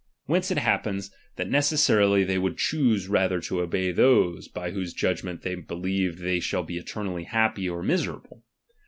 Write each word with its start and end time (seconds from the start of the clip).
Whence 0.25 0.49
it 0.49 0.57
hap 0.57 0.81
^M 0.81 0.85
pens, 0.85 1.11
that 1.35 1.47
necessarily 1.51 2.23
they 2.23 2.39
would 2.39 2.57
choose 2.57 3.07
rather 3.07 3.39
to 3.41 3.53
^M 3.53 3.59
obey 3.59 3.91
those, 3.91 4.47
by 4.47 4.71
whose 4.71 4.93
judgment 4.95 5.43
they 5.43 5.53
believe 5.53 6.15
that 6.17 6.21
^M 6.23 6.25
they 6.25 6.39
shall 6.39 6.63
be 6.63 6.79
eternally 6.79 7.25
happy 7.25 7.69
or 7.69 7.83
miserable. 7.83 8.41